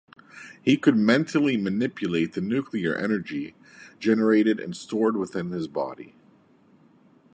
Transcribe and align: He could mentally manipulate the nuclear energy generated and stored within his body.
He 0.63 0.77
could 0.77 0.97
mentally 0.97 1.57
manipulate 1.57 2.33
the 2.33 2.41
nuclear 2.41 2.95
energy 2.95 3.53
generated 3.99 4.59
and 4.59 4.75
stored 4.75 5.15
within 5.15 5.51
his 5.51 5.67
body. 5.67 6.15